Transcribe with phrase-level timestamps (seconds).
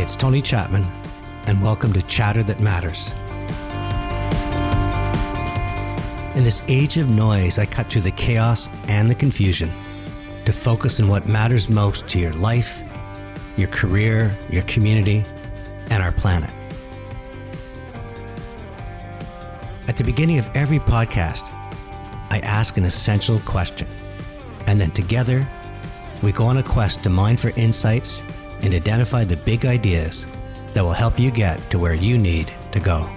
[0.00, 0.86] it's Tony Chapman,
[1.46, 3.10] and welcome to Chatter That Matters.
[6.34, 9.70] In this age of noise, I cut through the chaos and the confusion
[10.46, 12.82] to focus on what matters most to your life,
[13.58, 15.22] your career, your community,
[15.90, 16.50] and our planet.
[19.86, 21.52] At the beginning of every podcast,
[22.30, 23.86] I ask an essential question,
[24.66, 25.46] and then together,
[26.22, 28.22] we go on a quest to mine for insights
[28.62, 30.26] and identify the big ideas
[30.72, 33.08] that will help you get to where you need to go.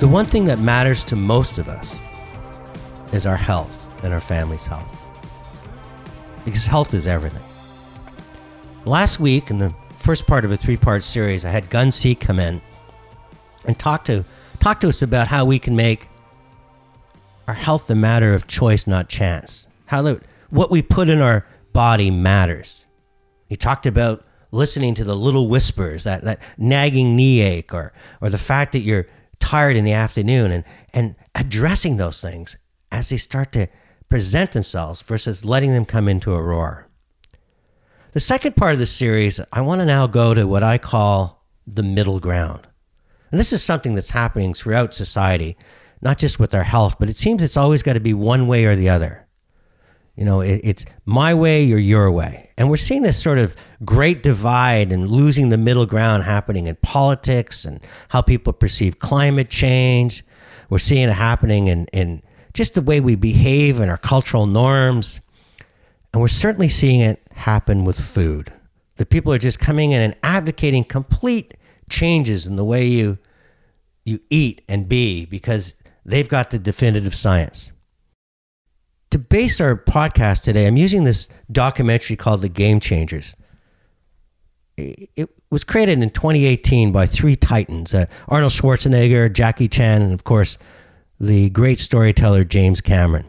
[0.00, 2.00] The one thing that matters to most of us
[3.12, 4.96] is our health and our family's health.
[6.44, 7.42] Because health is everything.
[8.84, 12.20] Last week, in the first part of a three part series, I had Gunn Seek
[12.20, 12.62] come in
[13.64, 14.24] and talk to,
[14.60, 16.08] talk to us about how we can make
[17.48, 19.66] our health a matter of choice, not chance.
[19.86, 22.86] How the, what we put in our body matters.
[23.48, 28.28] He talked about listening to the little whispers, that, that nagging knee ache, or, or
[28.28, 29.06] the fact that you're
[29.40, 32.58] tired in the afternoon, and, and addressing those things
[32.92, 33.66] as they start to
[34.10, 36.86] present themselves versus letting them come into a roar.
[38.12, 41.46] The second part of the series, I want to now go to what I call
[41.66, 42.68] the middle ground.
[43.30, 45.56] And this is something that's happening throughout society
[46.00, 48.64] not just with our health, but it seems it's always got to be one way
[48.64, 49.26] or the other.
[50.16, 52.50] You know, it, it's my way or your way.
[52.58, 56.76] And we're seeing this sort of great divide and losing the middle ground happening in
[56.76, 60.24] politics and how people perceive climate change.
[60.70, 65.20] We're seeing it happening in, in just the way we behave and our cultural norms.
[66.12, 68.52] And we're certainly seeing it happen with food.
[68.96, 71.54] That people are just coming in and advocating complete
[71.88, 73.18] changes in the way you
[74.04, 75.76] you eat and be because
[76.08, 77.72] They've got the definitive science.
[79.10, 83.36] To base our podcast today, I'm using this documentary called The Game Changers.
[84.78, 90.24] It was created in 2018 by three titans uh, Arnold Schwarzenegger, Jackie Chan, and of
[90.24, 90.56] course,
[91.20, 93.26] the great storyteller James Cameron.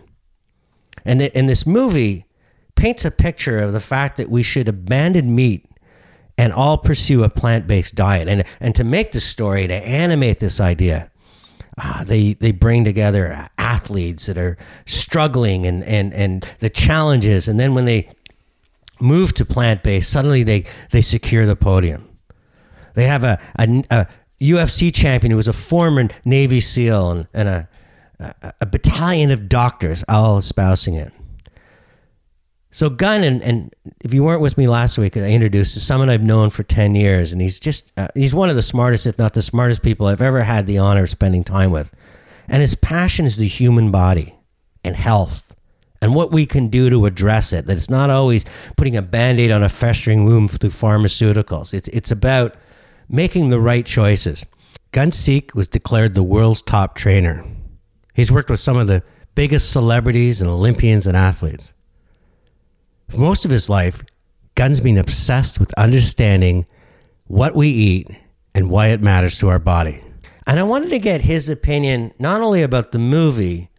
[1.03, 2.28] And, and this movie
[2.75, 5.68] paints a picture of the fact that we should abandon meat
[6.38, 8.29] and all pursue a plant based diet.
[8.29, 11.08] And, and to make the story, to animate this idea,
[11.78, 17.59] uh, they they bring together athletes that are struggling and and and the challenges, and
[17.59, 18.09] then when they
[19.00, 22.07] move to plant based, suddenly they they secure the podium.
[22.96, 24.07] They have a, a, a
[24.41, 27.69] UFC champion who was a former Navy SEAL and, and a,
[28.19, 31.13] a, a battalion of doctors all espousing it.
[32.72, 36.09] So Gunn, and, and if you weren't with me last week, I introduced is someone
[36.09, 39.18] I've known for 10 years, and he's just, uh, he's one of the smartest, if
[39.18, 41.91] not the smartest people I've ever had the honor of spending time with.
[42.47, 44.35] And his passion is the human body
[44.84, 45.56] and health
[46.02, 47.66] and what we can do to address it.
[47.66, 48.46] That it's not always
[48.78, 51.74] putting a band aid on a festering wound through pharmaceuticals.
[51.74, 52.56] It's, it's about
[53.07, 54.46] making the right choices.
[54.91, 57.46] Gunn Seek was declared the world's top trainer.
[58.13, 59.03] He's worked with some of the
[59.36, 61.74] biggest celebrities and Olympians and athletes.
[63.09, 64.03] For most of his life,
[64.53, 66.67] Gunn's been obsessed with understanding
[67.25, 68.07] what we eat
[68.53, 70.03] and why it matters to our body.
[70.45, 73.71] And I wanted to get his opinion not only about the movie,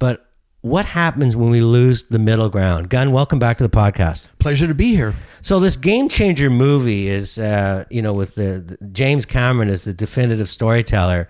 [0.00, 0.28] but
[0.62, 2.88] what happens when we lose the middle ground.
[2.88, 4.36] Gunn, welcome back to the podcast.
[4.40, 5.14] Pleasure to be here.
[5.42, 9.84] So this game changer movie is, uh, you know, with the, the James Cameron as
[9.84, 11.28] the definitive storyteller,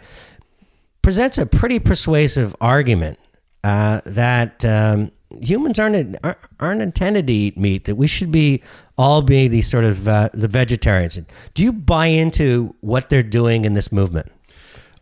[1.03, 3.19] presents a pretty persuasive argument
[3.63, 5.11] uh, that um,
[5.41, 6.17] humans aren't
[6.61, 7.85] aren't intended to eat meat.
[7.85, 8.63] That we should be
[8.99, 11.19] all be these sort of uh, the vegetarians.
[11.55, 14.31] Do you buy into what they're doing in this movement?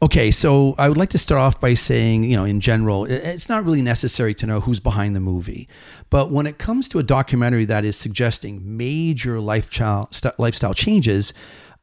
[0.03, 3.51] Okay, so I would like to start off by saying, you know, in general, it's
[3.51, 5.69] not really necessary to know who's behind the movie.
[6.09, 11.35] But when it comes to a documentary that is suggesting major lifestyle, lifestyle changes,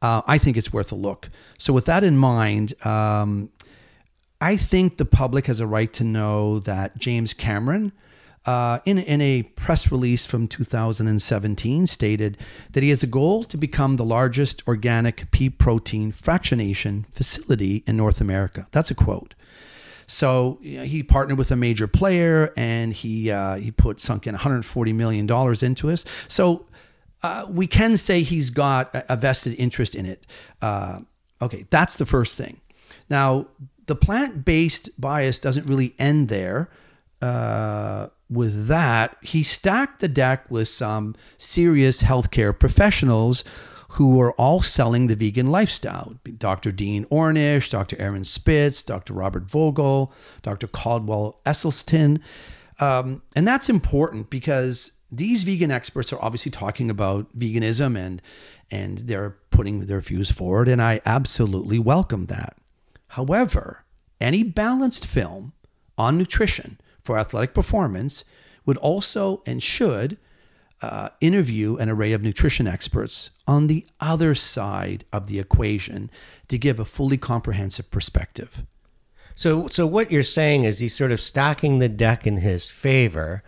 [0.02, 1.30] uh, I think it's worth a look.
[1.58, 3.50] So, with that in mind, um,
[4.40, 7.92] I think the public has a right to know that James Cameron
[8.46, 12.38] uh, in, in a press release from 2017 stated
[12.72, 17.96] that he has a goal to become the largest organic pea protein fractionation facility in
[17.96, 18.66] North America.
[18.70, 19.34] That's a quote.
[20.06, 24.26] So you know, he partnered with a major player and he uh, he put sunk
[24.26, 26.06] in 140 million dollars into us.
[26.26, 26.66] So
[27.22, 30.26] uh, we can say he's got a, vested interest in it.
[30.62, 31.00] Uh,
[31.42, 32.60] okay, that's the first thing.
[33.10, 33.48] Now
[33.86, 36.70] the plant-based bias doesn't really end there.
[37.20, 43.42] Uh, with that, he stacked the deck with some serious healthcare professionals
[43.92, 46.14] who are all selling the vegan lifestyle.
[46.36, 46.70] Dr.
[46.70, 47.96] Dean Ornish, Dr.
[47.98, 49.14] Aaron Spitz, Dr.
[49.14, 50.12] Robert Vogel,
[50.42, 50.68] Dr.
[50.68, 52.20] Caldwell Esselstyn.
[52.80, 58.22] Um, and that's important because these vegan experts are obviously talking about veganism and
[58.70, 62.54] and they're putting their views forward, and I absolutely welcome that.
[63.08, 63.86] However,
[64.20, 65.54] any balanced film
[65.96, 66.78] on nutrition
[67.08, 68.24] for athletic performance
[68.66, 70.18] would also and should
[70.82, 76.10] uh, interview an array of nutrition experts on the other side of the equation
[76.48, 78.62] to give a fully comprehensive perspective.
[79.34, 83.42] So, so what you're saying is he's sort of stacking the deck in his favor.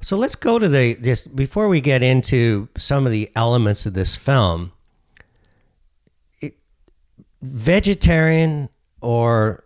[0.00, 3.94] So let's go to the just before we get into some of the elements of
[3.94, 4.70] this film.
[6.40, 6.54] It,
[7.42, 8.68] vegetarian
[9.00, 9.64] or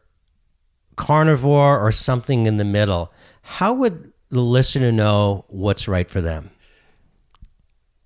[0.97, 3.13] carnivore or something in the middle.
[3.45, 6.51] How would the listener know what's right for them?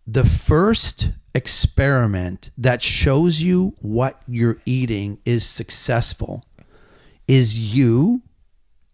[0.06, 6.42] The first experiment that shows you what you're eating is successful
[7.28, 8.22] is you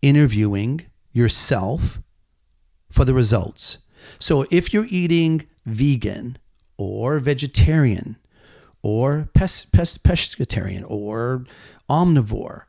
[0.03, 0.83] interviewing
[1.13, 2.01] yourself
[2.91, 3.79] for the results.
[4.19, 6.37] So if you're eating vegan
[6.77, 8.17] or vegetarian
[8.83, 11.47] or pes- pes- pescatarian or
[11.89, 12.65] omnivore,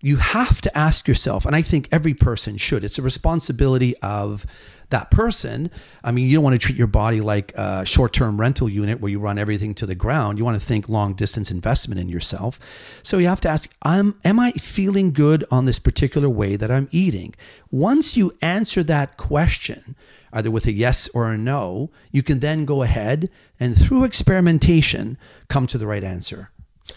[0.00, 4.46] you have to ask yourself, and I think every person should, it's a responsibility of
[4.90, 5.70] that person.
[6.02, 9.00] I mean, you don't want to treat your body like a short term rental unit
[9.00, 10.38] where you run everything to the ground.
[10.38, 12.58] You want to think long distance investment in yourself.
[13.02, 16.70] So you have to ask, am, am I feeling good on this particular way that
[16.70, 17.34] I'm eating?
[17.70, 19.94] Once you answer that question,
[20.32, 23.28] either with a yes or a no, you can then go ahead
[23.60, 25.18] and through experimentation
[25.48, 26.50] come to the right answer.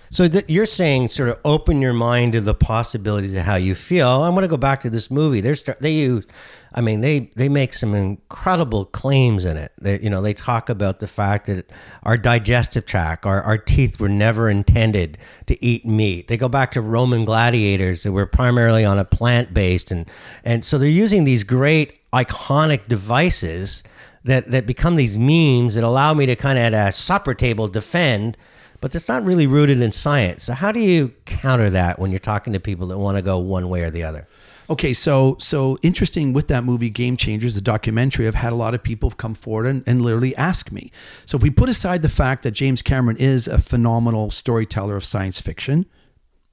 [0.10, 3.76] So th- you're saying sort of open your mind to the possibilities of how you
[3.76, 4.08] feel.
[4.08, 5.40] I want to go back to this movie.
[5.42, 6.26] There's they use,
[6.74, 9.72] I mean they they make some incredible claims in it.
[9.82, 11.70] They, you know they talk about the fact that
[12.04, 16.28] our digestive tract, our, our teeth were never intended to eat meat.
[16.28, 20.10] They go back to Roman gladiators that were primarily on a plant based and
[20.44, 23.84] and so they're using these great iconic devices
[24.24, 27.68] that that become these memes that allow me to kind of at a supper table
[27.68, 28.38] defend
[28.82, 30.44] but it's not really rooted in science.
[30.44, 33.38] So how do you counter that when you're talking to people that want to go
[33.38, 34.28] one way or the other?
[34.70, 38.74] Okay, so so interesting with that movie Game Changers, the documentary, I've had a lot
[38.74, 40.92] of people come forward and, and literally ask me.
[41.26, 45.04] So if we put aside the fact that James Cameron is a phenomenal storyteller of
[45.06, 45.86] science fiction,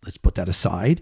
[0.04, 1.00] let's put that aside.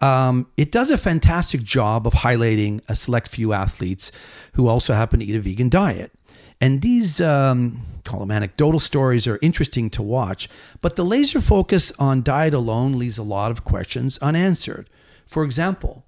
[0.00, 4.10] Um, it does a fantastic job of highlighting a select few athletes
[4.54, 6.12] who also happen to eat a vegan diet.
[6.60, 10.48] And these, um, call them anecdotal stories, are interesting to watch,
[10.80, 14.88] but the laser focus on diet alone leaves a lot of questions unanswered.
[15.26, 16.06] For example,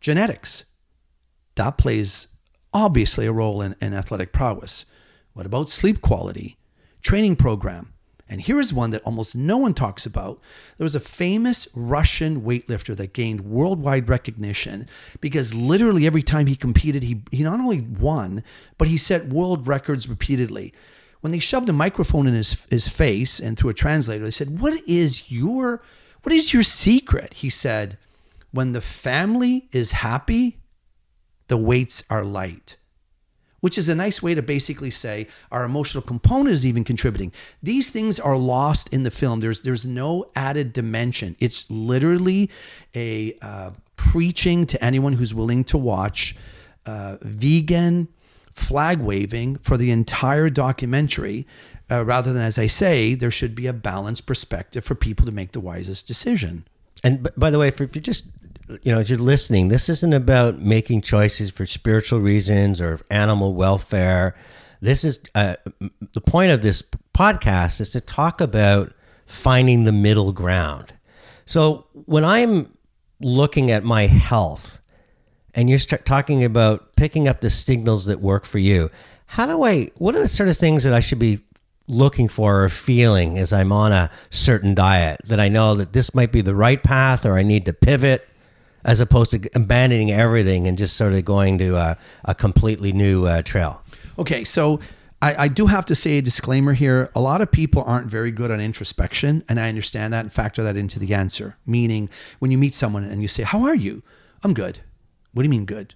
[0.00, 0.64] genetics.
[1.56, 2.28] That plays
[2.72, 4.86] obviously a role in, in athletic prowess.
[5.32, 6.56] What about sleep quality?
[7.02, 7.92] Training program?
[8.28, 10.40] And here is one that almost no one talks about.
[10.76, 14.86] There was a famous Russian weightlifter that gained worldwide recognition
[15.20, 18.44] because literally every time he competed, he, he not only won,
[18.76, 20.74] but he set world records repeatedly.
[21.20, 24.60] When they shoved a microphone in his, his face and through a translator, they said,
[24.60, 25.82] What is your
[26.22, 27.34] what is your secret?
[27.34, 27.96] He said,
[28.50, 30.58] When the family is happy,
[31.46, 32.76] the weights are light
[33.60, 37.32] which is a nice way to basically say our emotional component is even contributing.
[37.62, 39.40] These things are lost in the film.
[39.40, 41.36] There's there's no added dimension.
[41.38, 42.50] It's literally
[42.94, 46.36] a uh, preaching to anyone who's willing to watch
[46.86, 48.08] uh, vegan
[48.52, 51.46] flag waving for the entire documentary.
[51.90, 55.32] Uh, rather than, as I say, there should be a balanced perspective for people to
[55.32, 56.66] make the wisest decision.
[57.02, 58.26] And by the way, if, if you just
[58.82, 63.54] you know, as you're listening, this isn't about making choices for spiritual reasons or animal
[63.54, 64.34] welfare.
[64.80, 65.56] This is uh,
[66.12, 66.82] the point of this
[67.14, 68.92] podcast is to talk about
[69.26, 70.94] finding the middle ground.
[71.46, 72.70] So when I'm
[73.20, 74.80] looking at my health
[75.54, 78.90] and you're talking about picking up the signals that work for you,
[79.26, 81.40] how do I, what are the sort of things that I should be
[81.88, 86.14] looking for or feeling as I'm on a certain diet that I know that this
[86.14, 88.27] might be the right path or I need to pivot?
[88.88, 93.26] As opposed to abandoning everything and just sort of going to a, a completely new
[93.26, 93.82] uh, trail.
[94.18, 94.80] Okay, so
[95.20, 97.10] I, I, do have to say a disclaimer here.
[97.14, 100.62] A lot of people aren't very good on introspection, and I understand that and factor
[100.62, 101.58] that into the answer.
[101.66, 104.02] Meaning, when you meet someone and you say, How are you?
[104.42, 104.78] I'm good.
[105.34, 105.94] What do you mean good?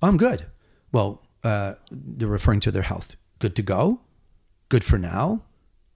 [0.00, 0.46] I'm good.
[0.92, 3.16] Well, uh, they're referring to their health.
[3.40, 4.02] Good to go?
[4.68, 5.42] Good for now?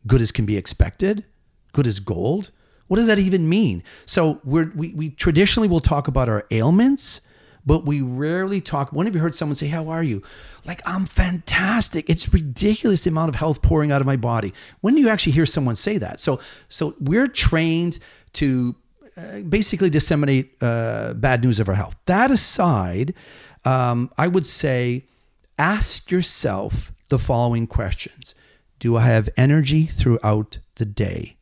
[0.05, 1.27] Good as can be expected?
[1.73, 2.51] Good as gold?
[2.87, 3.83] What does that even mean?
[4.05, 7.23] So we're, we, we traditionally will talk about our ailments,
[7.67, 8.93] but we rarely talk.
[8.93, 10.23] When have you heard someone say, How are you?
[10.65, 12.09] Like, I'm fantastic.
[12.11, 14.53] It's ridiculous the amount of health pouring out of my body.
[14.81, 16.21] When do you actually hear someone say that?
[16.21, 17.99] So, so we're trained
[18.35, 18.77] to
[19.17, 21.95] uh, basically disseminate uh, bad news of our health.
[22.07, 23.15] That aside,
[23.65, 25.05] um, I would say
[25.59, 28.35] ask yourself the following questions
[28.79, 31.37] Do I have energy throughout the day?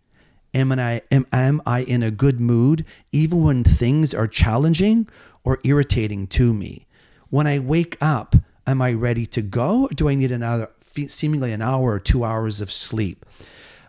[0.54, 5.09] Am I, am, am I in a good mood even when things are challenging
[5.44, 6.87] or irritating to me?
[7.30, 9.85] When I wake up, am I ready to go?
[9.85, 10.71] Or do I need another,
[11.06, 13.25] seemingly an hour or two hours of sleep?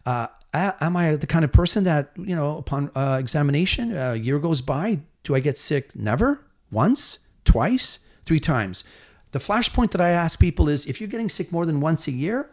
[0.06, 4.40] Uh, am I the kind of person that, you know, upon uh, examination, a year
[4.40, 5.96] goes by, do I get sick?
[5.96, 6.46] Never?
[6.72, 7.20] Once?
[7.44, 8.00] Twice?
[8.24, 8.84] Three times?
[9.32, 12.12] The flashpoint that I ask people is if you're getting sick more than once a
[12.12, 12.50] year,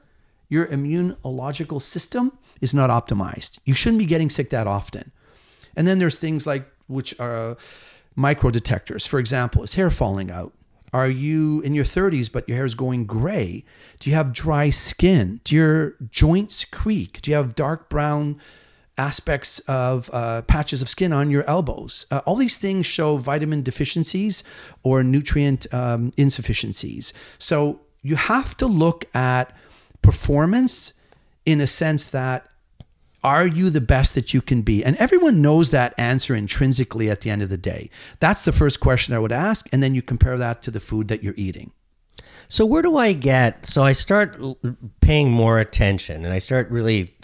[0.50, 3.60] your immunological system is not optimized.
[3.64, 5.12] You shouldn't be getting sick that often.
[5.74, 7.56] And then there's things like which are
[8.16, 9.06] micro detectors.
[9.06, 10.52] For example, is hair falling out?
[10.92, 13.64] Are you in your 30s but your hair is going gray?
[14.00, 15.40] Do you have dry skin?
[15.44, 17.22] Do your joints creak?
[17.22, 18.40] Do you have dark brown
[18.98, 22.06] aspects of uh, patches of skin on your elbows?
[22.10, 24.42] Uh, all these things show vitamin deficiencies
[24.82, 27.12] or nutrient um, insufficiencies.
[27.38, 29.56] So you have to look at
[30.02, 30.94] performance
[31.44, 32.46] in a sense that
[33.22, 34.82] are you the best that you can be?
[34.82, 37.90] And everyone knows that answer intrinsically at the end of the day.
[38.18, 39.68] That's the first question I would ask.
[39.72, 41.72] And then you compare that to the food that you're eating.
[42.48, 43.66] So, where do I get?
[43.66, 44.36] So, I start
[45.00, 47.14] paying more attention and I start really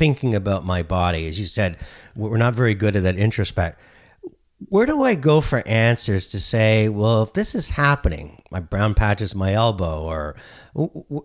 [0.00, 1.26] thinking about my body.
[1.26, 1.76] As you said,
[2.14, 3.76] we're not very good at that introspect.
[4.68, 8.94] Where do I go for answers to say, well, if this is happening, my brown
[8.94, 10.36] patch is my elbow, or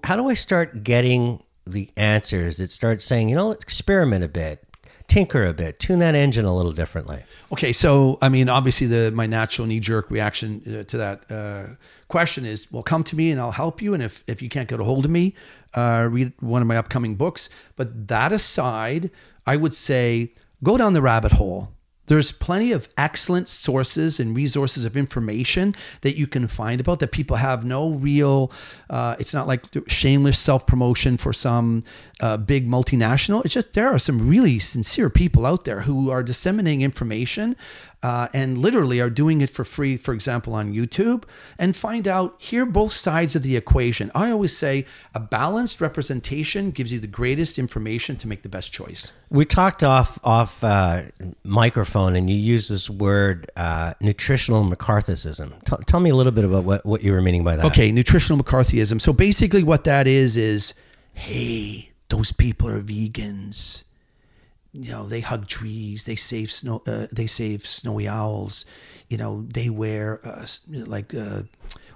[0.03, 2.59] how do I start getting the answers.
[2.59, 4.63] It starts saying, you know, experiment a bit,
[5.07, 7.23] tinker a bit, tune that engine a little differently.
[7.51, 11.75] Okay, so I mean, obviously, the my natural knee jerk reaction uh, to that uh,
[12.07, 13.93] question is, well, come to me and I'll help you.
[13.93, 15.33] And if if you can't get a hold of me,
[15.73, 17.49] uh, read one of my upcoming books.
[17.75, 19.09] But that aside,
[19.45, 21.71] I would say go down the rabbit hole.
[22.07, 27.11] There's plenty of excellent sources and resources of information that you can find about that
[27.11, 28.51] people have no real,
[28.89, 31.83] uh, it's not like shameless self promotion for some
[32.21, 33.43] uh, big multinational.
[33.43, 37.55] It's just there are some really sincere people out there who are disseminating information
[38.05, 41.23] uh, and literally are doing it for free, for example, on YouTube,
[41.57, 44.11] and find out, hear both sides of the equation.
[44.13, 44.85] I always say
[45.15, 49.11] a balanced representation gives you the greatest information to make the best choice.
[49.31, 51.05] We talked off off uh,
[51.43, 55.63] microphone, and you used this word uh, nutritional McCarthyism.
[55.63, 57.65] T- tell me a little bit about what, what you were meaning by that.
[57.65, 59.01] Okay, nutritional McCarthyism.
[59.01, 60.75] So basically, what that is is,
[61.13, 63.84] hey, those people are vegans
[64.75, 68.65] you know they hug trees they save snow uh, they save snowy owls
[69.09, 71.43] you know they wear uh, like uh,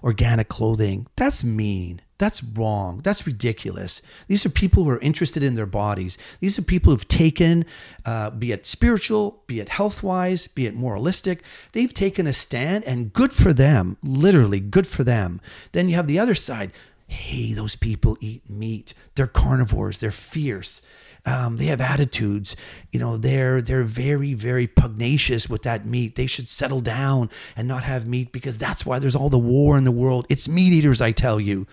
[0.04, 1.08] organic clothing.
[1.16, 2.02] That's mean.
[2.18, 3.00] That's wrong.
[3.02, 4.02] That's ridiculous.
[4.28, 6.18] These are people who are interested in their bodies.
[6.42, 7.66] These are people who've taken
[8.06, 12.84] uh, be it spiritual be it health wise be it moralistic they've taken a stand
[12.84, 15.40] and good for them literally good for them.
[15.72, 16.72] Then you have the other side.
[17.08, 18.94] Hey those people eat meat.
[19.16, 20.00] They're carnivores.
[20.00, 20.86] They're fierce
[21.26, 22.56] um, they have attitudes.
[22.92, 26.16] You know, they're they're very very pugnacious with that meat.
[26.16, 29.78] They should settle down and not have meat because that's why there's all the war
[29.78, 30.26] in the world.
[30.30, 31.68] It's meat eaters, I tell you.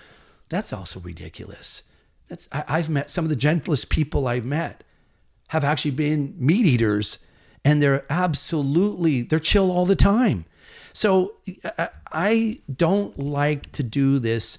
[0.49, 1.83] That's also ridiculous.
[2.29, 4.83] That's I, I've met some of the gentlest people I've met
[5.49, 7.25] have actually been meat eaters,
[7.65, 10.45] and they're absolutely they're chill all the time.
[10.93, 11.35] So
[12.11, 14.59] I don't like to do this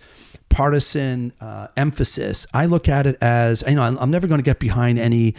[0.57, 2.47] partisan uh, emphasis.
[2.51, 5.35] I look at it as you know I'm never going to get behind any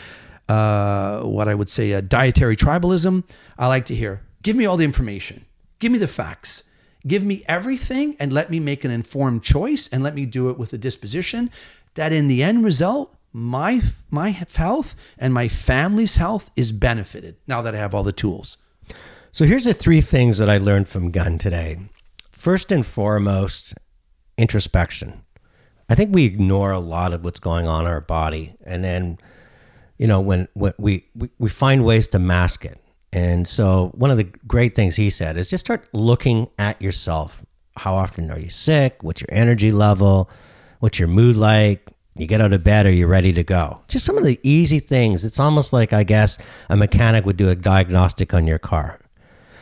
[0.48, 3.24] uh, what I would say a dietary tribalism.
[3.58, 5.44] I like to hear give me all the information,
[5.80, 6.62] give me the facts,
[7.04, 10.56] give me everything, and let me make an informed choice, and let me do it
[10.56, 11.50] with a disposition
[11.94, 17.60] that in the end result my my health and my family's health is benefited now
[17.62, 18.56] that I have all the tools.
[19.32, 21.78] So here's the three things that I learned from Gunn today.
[22.30, 23.74] First and foremost,
[24.38, 25.22] introspection.
[25.90, 29.18] I think we ignore a lot of what's going on in our body, and then,
[29.98, 32.78] you know, when, when we, we we find ways to mask it.
[33.12, 37.44] And so, one of the great things he said is just start looking at yourself.
[37.76, 39.02] How often are you sick?
[39.02, 40.30] What's your energy level?
[40.80, 41.88] What's your mood like?
[42.16, 43.82] You get out of bed, are you ready to go?
[43.86, 45.24] Just some of the easy things.
[45.24, 46.36] It's almost like, I guess,
[46.68, 48.98] a mechanic would do a diagnostic on your car.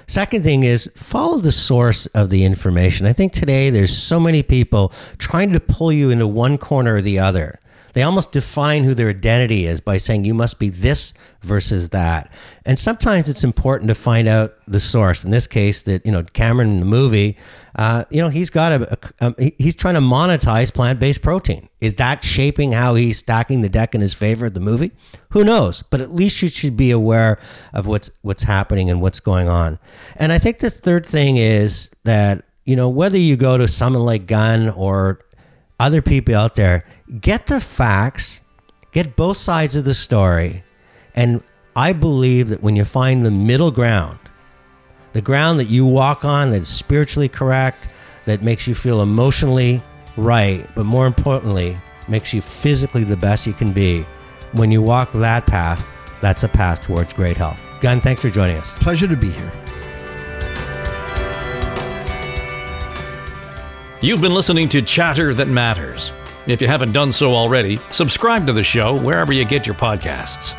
[0.08, 3.06] Second thing is follow the source of the information.
[3.06, 7.02] I think today there's so many people trying to pull you into one corner or
[7.02, 7.58] the other.
[7.96, 12.30] They almost define who their identity is by saying you must be this versus that.
[12.66, 15.24] And sometimes it's important to find out the source.
[15.24, 17.38] In this case, that you know Cameron in the movie,
[17.74, 21.70] uh, you know he's got a, a, a he's trying to monetize plant-based protein.
[21.80, 24.92] Is that shaping how he's stacking the deck in his favor of the movie?
[25.30, 25.82] Who knows?
[25.88, 27.38] But at least you should be aware
[27.72, 29.78] of what's what's happening and what's going on.
[30.16, 34.04] And I think the third thing is that you know, whether you go to someone
[34.04, 35.20] like Gunn or
[35.78, 36.84] other people out there,
[37.20, 38.42] get the facts,
[38.92, 40.64] get both sides of the story.
[41.14, 41.42] And
[41.74, 44.18] I believe that when you find the middle ground,
[45.12, 47.88] the ground that you walk on that's spiritually correct,
[48.24, 49.82] that makes you feel emotionally
[50.16, 51.76] right, but more importantly,
[52.08, 54.04] makes you physically the best you can be,
[54.52, 55.86] when you walk that path,
[56.20, 57.60] that's a path towards great health.
[57.80, 58.76] Gunn, thanks for joining us.
[58.78, 59.52] Pleasure to be here.
[64.02, 66.12] You've been listening to Chatter That Matters.
[66.46, 70.54] If you haven't done so already, subscribe to the show wherever you get your podcasts.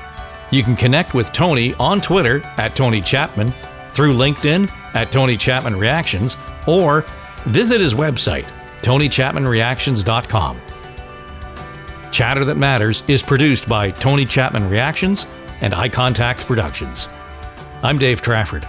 [0.49, 3.53] You can connect with Tony on Twitter at Tony Chapman,
[3.89, 7.05] through LinkedIn at Tony Chapman Reactions, or
[7.45, 8.47] visit his website,
[8.81, 10.61] TonyChapmanReactions.com.
[12.11, 15.27] Chatter That Matters is produced by Tony Chapman Reactions
[15.61, 17.07] and Eye Contact Productions.
[17.83, 18.67] I'm Dave Trafford.